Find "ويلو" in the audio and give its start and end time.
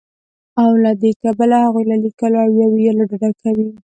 2.69-3.03